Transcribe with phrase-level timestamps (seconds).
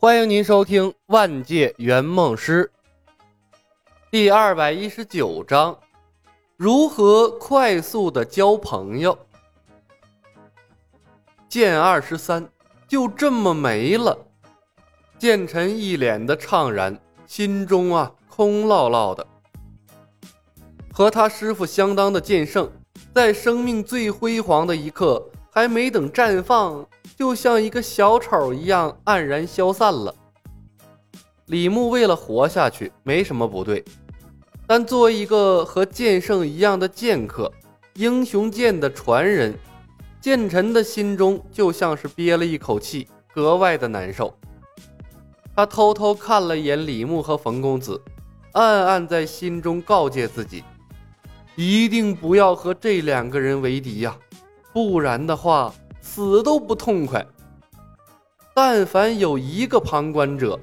[0.00, 2.70] 欢迎您收听《万界圆梦师》
[4.12, 5.76] 第二百一十九章：
[6.56, 9.18] 如何快速的交朋友。
[11.48, 12.48] 剑二十三
[12.86, 14.16] 就这么没了。
[15.18, 16.96] 剑臣一脸的怅然，
[17.26, 19.26] 心中啊空落落的。
[20.92, 22.70] 和他师傅相当的剑圣，
[23.12, 26.86] 在生命最辉煌的一刻，还没等绽放。
[27.16, 30.14] 就像一个小丑一样黯然消散了。
[31.46, 33.84] 李牧为了活下去没什么不对，
[34.66, 37.50] 但作为一个和剑圣一样的剑客，
[37.94, 39.58] 英雄剑的传人，
[40.20, 44.32] 剑臣的心中就像是憋了一口气，格外的难受。
[45.56, 48.00] 他偷偷看了眼李牧和冯公子，
[48.52, 50.62] 暗暗在心中告诫自己，
[51.56, 54.16] 一定不要和这两个人为敌呀，
[54.78, 55.74] 不然的话。
[56.00, 57.24] 死都不痛快。
[58.54, 60.58] 但凡有一个旁观者，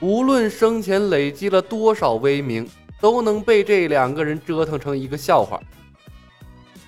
[0.00, 2.66] 无论生前累积了多少威名，
[2.98, 5.60] 都能被这两个人折腾成一个笑话。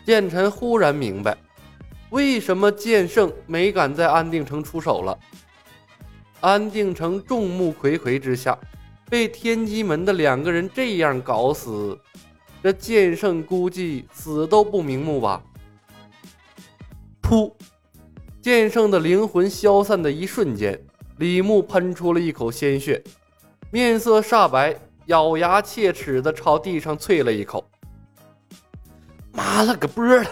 [0.07, 1.37] 剑臣忽然明白，
[2.09, 5.17] 为什么剑圣没敢在安定城出手了。
[6.41, 8.59] 安定城众目睽睽之下，
[9.11, 11.99] 被天机门的两个人这样搞死，
[12.63, 15.43] 这剑圣估计死都不瞑目吧。
[17.31, 17.53] 噗！
[18.43, 20.77] 剑圣的灵魂消散的一瞬间，
[21.19, 23.01] 李牧喷出了一口鲜血，
[23.71, 27.65] 面色煞白，咬牙切齿的朝地上啐了一口
[29.31, 30.27] ：“妈了个波的，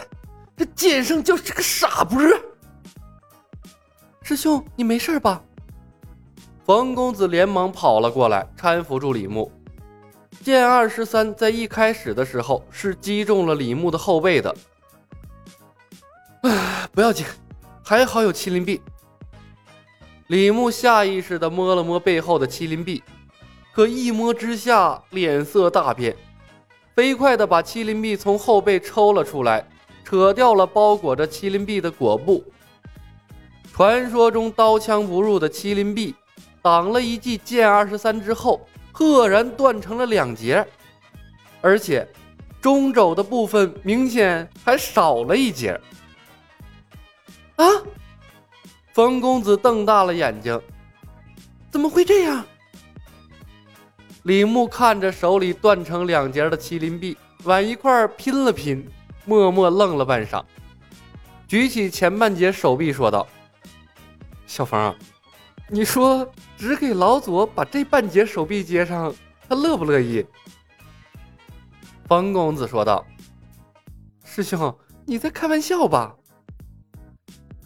[0.56, 2.20] 这剑圣就是个傻波！”
[4.22, 5.41] 师兄，你没事吧？
[6.64, 9.48] 冯公子连忙跑了过来，搀扶住李牧。
[10.42, 14.52] 剑二十三在一开始的时候是击中了李牧的后背的，
[16.42, 17.27] 唉， 不要紧。
[17.83, 18.83] 还好有麒麟臂，
[20.27, 23.03] 李牧下意识地摸了摸背后的麒麟臂，
[23.75, 26.15] 可一摸之下，脸色大变，
[26.94, 29.66] 飞快地把麒麟臂从后背抽了出来，
[30.04, 32.44] 扯掉了包裹着麒麟臂的裹布。
[33.72, 36.15] 传说中刀枪不入的麒麟臂，
[36.60, 38.60] 挡了一记剑二十三之后，
[38.93, 40.62] 赫然断成了两截，
[41.62, 42.06] 而且
[42.60, 45.81] 中肘的部分明显还少了一截。
[47.58, 47.66] 啊！
[48.92, 50.60] 冯公子瞪大了眼睛，
[51.70, 52.44] 怎么会这样？
[54.24, 58.86] 李牧看着手里断成两截的麒麟臂，往一块拼了拼，
[59.24, 60.44] 默默愣了半晌，
[61.46, 63.26] 举起前半截手臂说道
[64.46, 64.94] ：“小冯，
[65.69, 69.14] 你说只给老左把这半截手臂接上，
[69.48, 70.25] 他乐不乐意？”
[72.06, 73.04] 冯公子说道
[74.25, 74.76] ：“师兄，
[75.06, 76.14] 你在开玩笑吧？”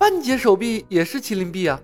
[0.03, 1.81] 半截手臂也是麒麟臂啊！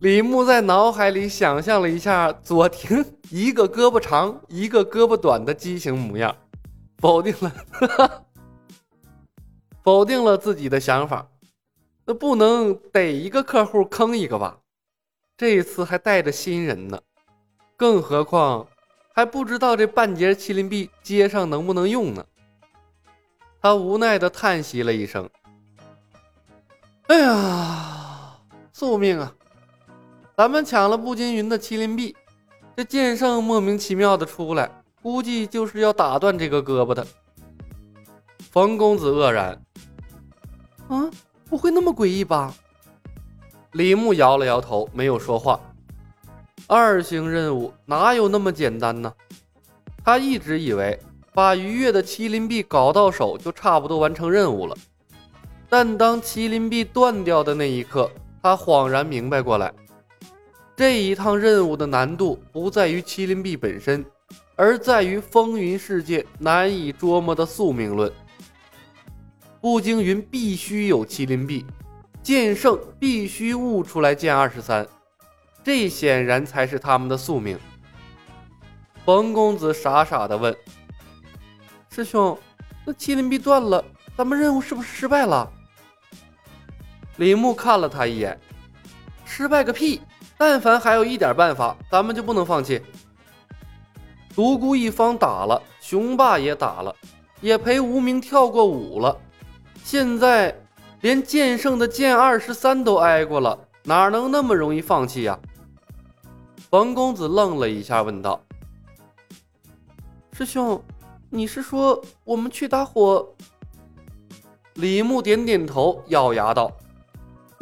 [0.00, 6.36] 李牧在脑海里想象了一下左庭一个胳膊长一个胳膊短的畸形模样，
[6.98, 8.24] 否定了，
[9.84, 11.30] 否定了自己的想法。
[12.04, 14.58] 那不能逮一个客户坑一个吧？
[15.36, 17.00] 这一次还带着新人呢，
[17.76, 18.66] 更何况
[19.14, 22.26] 还不知道这半截麒麟臂接上能不能用呢？
[23.60, 25.30] 他无奈的叹息了一声。
[27.12, 28.38] 哎呀，
[28.72, 29.34] 宿命啊！
[30.34, 32.16] 咱们抢了步惊云的麒麟臂，
[32.74, 37.06] 这剑圣莫名其妙的出来，估计就是要打断这个胳膊的。
[38.50, 39.62] 冯公子愕然
[40.88, 41.10] ：“啊，
[41.50, 42.54] 不会那么诡异吧？”
[43.72, 45.60] 李牧摇了摇头，没有说话。
[46.66, 49.12] 二星任务哪有那么简单呢？
[50.02, 50.98] 他一直以为
[51.34, 54.74] 把愉悦的麒麟臂搞到手，就差不多完成任务了。
[55.72, 58.10] 但当麒麟臂断掉的那一刻，
[58.42, 59.72] 他恍然明白过来，
[60.76, 64.04] 这一趟任务的难度不在于麒麟臂本身，
[64.54, 68.12] 而在于风云世界难以捉摸的宿命论。
[69.62, 71.64] 步惊云必须有麒麟臂，
[72.22, 74.86] 剑圣必须悟出来剑二十三，
[75.64, 77.58] 这显然才是他们的宿命。
[79.06, 80.54] 冯公子傻傻的问
[81.88, 82.38] ：“师兄，
[82.84, 83.82] 那麒麟臂断了，
[84.18, 85.50] 咱们任务是不是失败了？”
[87.16, 88.38] 李牧看了他一眼，
[89.24, 90.00] 失败个屁！
[90.38, 92.82] 但凡还有一点办法，咱们就不能放弃。
[94.34, 96.94] 独孤一方打了，雄霸也打了，
[97.40, 99.16] 也陪无名跳过舞了，
[99.84, 100.58] 现在
[101.02, 105.38] 连剑圣的剑二十三都挨过了，哪能那么容易放弃呀？
[106.70, 108.42] 冯公子愣了一下，问道
[110.32, 110.82] ：“师兄，
[111.28, 113.34] 你是说我们去打火？”
[114.74, 116.72] 李牧点点头，咬牙道。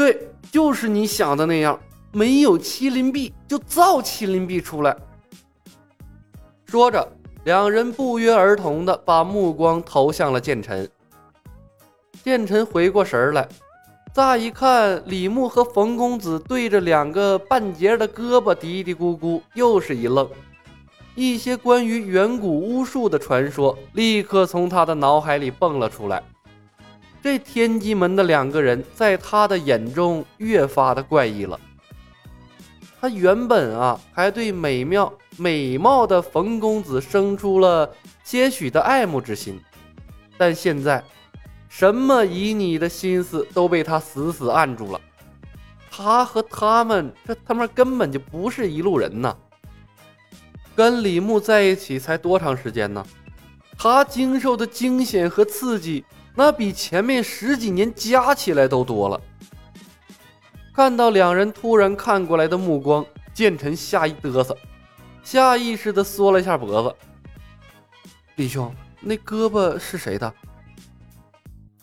[0.01, 1.79] 对，就是你想的那样，
[2.11, 4.97] 没有麒麟臂就造麒麟臂出来。
[6.65, 7.07] 说着，
[7.45, 10.89] 两人不约而同的把目光投向了剑臣。
[12.25, 13.47] 剑臣回过神来，
[14.15, 20.27] 乍一看李牧和冯公子对着两个半截的胳膊嘀嘀咕咕，又是一愣。
[21.15, 26.23] 一些关于远古巫术的传说立刻从他的脑海里蹦了出来。
[27.23, 31.59] 这天机门的两个人在他的眼中越发的怪异了。
[33.01, 37.91] 他原本啊还对美妙美貌的冯公子生出了
[38.25, 39.61] 些许的爱慕之心，
[40.37, 41.03] 但现在
[41.69, 45.01] 什么旖旎的心思都被他死死按住了。
[45.91, 49.35] 他和他们这他妈根本就不是一路人呐！
[50.75, 53.05] 跟李牧在一起才多长时间呢？
[53.77, 56.05] 他经受的惊险和刺激。
[56.35, 59.21] 那比前面十几年加起来都多了。
[60.73, 63.05] 看到两人突然看过来的目光，
[63.35, 64.57] 剑臣吓一嘚瑟，
[65.23, 66.97] 下意识地缩了一下脖子。
[68.37, 70.33] 李兄，那胳膊是谁的？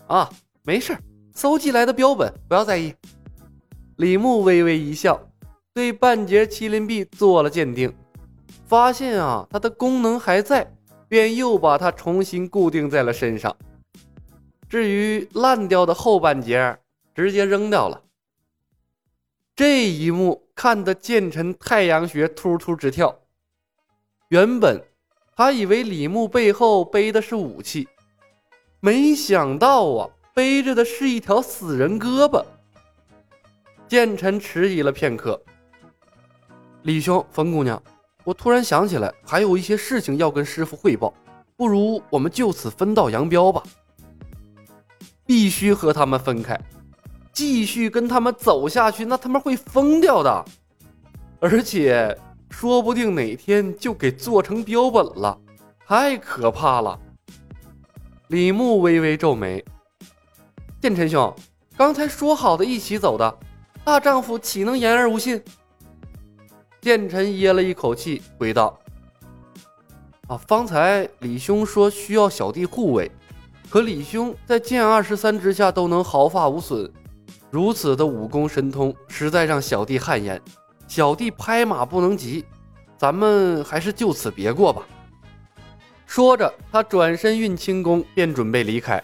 [0.08, 0.30] 啊，
[0.64, 0.98] 没事，
[1.36, 2.96] 搜集来的标本，不要在意。
[3.98, 5.22] 李牧微微一笑，
[5.74, 7.94] 对半截麒麟臂做了鉴定，
[8.66, 10.72] 发现啊，它的功能还在，
[11.08, 13.56] 便又把它重新固定在了身上。
[14.70, 16.78] 至于烂掉的后半截，
[17.16, 18.04] 直接扔掉了。
[19.56, 23.18] 这一幕看得剑臣太阳穴突突直跳。
[24.28, 24.84] 原本
[25.36, 27.88] 他以为李牧背后背的是武器，
[28.82, 32.44] 没想到啊，背着的是一条死人胳膊。
[33.88, 35.42] 剑臣迟疑了片刻
[36.84, 37.82] ：“李兄，冯姑娘，
[38.26, 41.14] 我突然想起来，还有一些事情要跟师傅汇报，
[41.56, 43.64] 不如我们就此分道扬镳吧。”
[45.28, 46.58] 必须和他们分开，
[47.34, 50.46] 继续跟他们走下去，那他们会疯掉的，
[51.42, 52.18] 而且
[52.50, 55.38] 说不定哪天就给做成标本了，
[55.86, 56.98] 太可怕了。
[58.30, 59.64] 李牧微微皱眉
[60.82, 61.36] ：“剑臣兄，
[61.76, 63.38] 刚才说好的一起走的，
[63.84, 65.44] 大丈夫岂能言而无信？”
[66.80, 68.80] 剑臣噎了一口气，回道
[70.30, 73.12] ：“啊，方才李兄说需要小弟护卫。”
[73.70, 76.90] 可李兄在剑二十三之下都能毫发无损，
[77.52, 80.42] 如此的武功神通，实在让小弟汗颜。
[80.88, 82.46] 小弟拍马不能及，
[82.98, 84.84] 咱们还是就此别过吧。
[86.06, 89.04] 说着，他转身运轻功，便准备离开。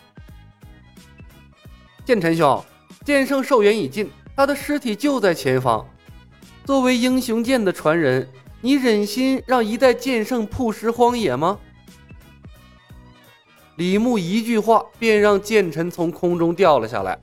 [2.05, 2.63] 剑尘兄，
[3.03, 5.85] 剑圣寿元已尽，他的尸体就在前方。
[6.63, 8.25] 作为英雄剑的传人，
[8.61, 11.59] 你忍心让一代剑圣曝尸荒野吗？
[13.75, 17.17] 李牧一句话便让剑臣从空中掉了下来。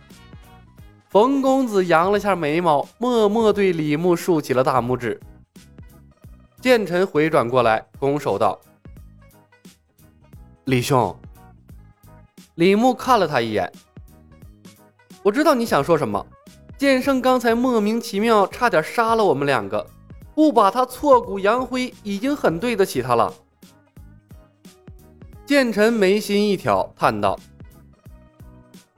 [1.08, 5.20] 冯公子扬了下眉毛，默默对李牧竖起了大拇指。
[6.60, 8.60] 剑臣回转过来，拱手道
[10.66, 11.16] ：“李兄。”
[12.56, 13.70] 李牧看了他一眼
[15.22, 16.24] ：“我知道你想说什么。
[16.76, 19.86] 剑圣刚才莫名其妙，差点杀了我们两个，
[20.34, 23.32] 不把他挫骨扬灰，已经很对得起他了。”
[25.50, 27.36] 剑臣眉心一挑，叹道：“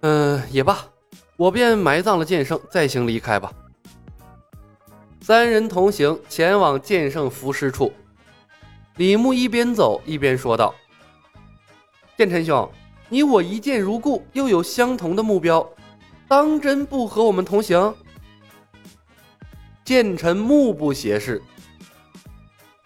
[0.04, 0.84] 嗯，也罢，
[1.38, 3.50] 我便埋葬了剑圣，再行离开吧。”
[5.22, 7.90] 三人同行，前往剑圣伏尸处。
[8.96, 10.74] 李牧一边走一边说道
[12.18, 12.70] ：“剑臣兄，
[13.08, 15.66] 你我一见如故，又有相同的目标，
[16.28, 17.94] 当真不和我们同行？”
[19.86, 21.40] 剑臣目不斜视：“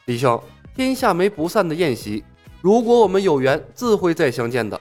[0.06, 0.40] 李兄，
[0.76, 2.22] 天下没不散的宴席。”
[2.66, 4.80] 如果我们有缘，自会再相见的。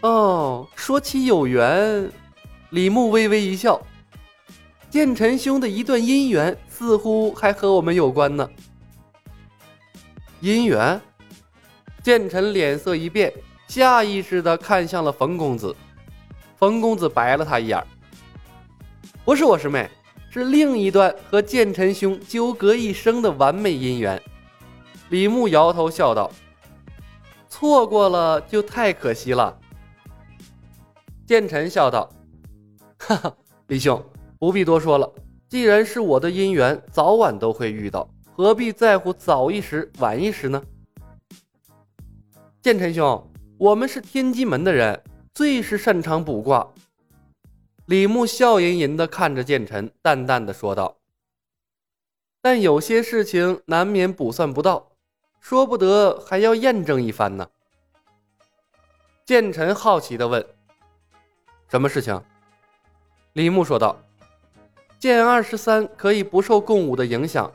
[0.00, 2.10] 哦，说起有缘，
[2.70, 3.78] 李牧微微一笑，
[4.88, 8.48] 剑臣兄的一段姻缘似乎还和我们有关呢。
[10.40, 10.98] 姻缘？
[12.02, 13.30] 剑臣脸色一变，
[13.68, 15.76] 下意识的看向了冯公子。
[16.56, 17.86] 冯公子白了他一眼
[19.22, 19.86] ：“不是我师妹，
[20.30, 24.18] 是另一段和剑臣兄纠葛一生的完美姻缘。”
[25.08, 26.30] 李牧摇头笑道
[27.48, 29.56] ：“错过了就太可惜了。”
[31.24, 32.10] 剑臣笑道
[32.98, 33.36] ：“哈哈，
[33.68, 34.04] 李兄
[34.38, 35.12] 不必多说了，
[35.48, 40.60] 既然是我的姻缘，早晚都会遇到，何必在乎早一时晚一时呢？”
[42.60, 45.00] 剑臣兄，我们是天机门的人，
[45.32, 46.66] 最是擅长卜卦。
[47.86, 50.96] 李牧笑吟吟的看着剑臣，淡淡的说道
[52.42, 54.88] ：“但有些事情难免卜算不到。”
[55.48, 57.46] 说不得，还要验证一番呢。
[59.24, 60.44] 剑臣好奇的问
[61.70, 62.20] ：“什么事情？”
[63.34, 63.96] 李牧说道
[64.98, 67.48] ：“剑二十三可以不受共舞的影响，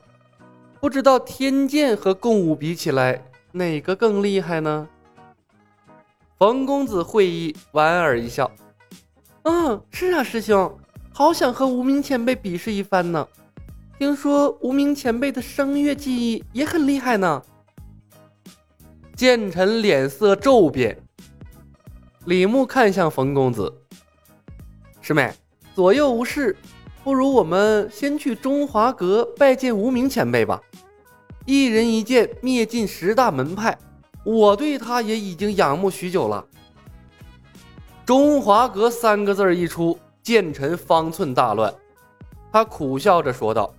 [0.79, 3.21] 不知道天剑和共舞比起来，
[3.51, 4.87] 哪个更厉害呢？
[6.39, 8.49] 冯公子会意，莞尔一笑
[9.43, 10.79] ：“嗯，是啊，师兄，
[11.13, 13.27] 好想和无名前辈比试一番呢。
[13.99, 17.43] 听说无名前辈的声乐技艺也很厉害呢。”
[19.15, 20.97] 剑臣脸色骤变，
[22.25, 23.71] 李牧看向冯公子
[25.01, 25.31] ：“师妹，
[25.75, 26.55] 左右无事。”
[27.03, 30.61] 不如我们先去中华阁拜见无名前辈吧，
[31.47, 33.75] 一人一剑灭尽十大门派，
[34.23, 36.45] 我对他也已经仰慕许久了。
[38.05, 41.73] 中华阁三个字一出，剑臣方寸大乱，
[42.53, 43.73] 他苦笑着说道：“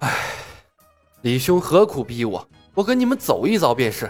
[0.00, 0.10] 唉，
[1.20, 2.48] 李兄何苦逼我？
[2.78, 4.08] 我跟你们走一遭便是。”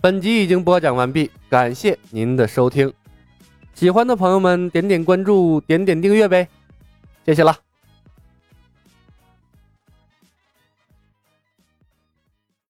[0.00, 2.90] 本集已经播讲完毕，感谢您的收听。
[3.74, 6.48] 喜欢的朋友们，点点关注，点点订阅呗，
[7.26, 7.69] 谢谢了。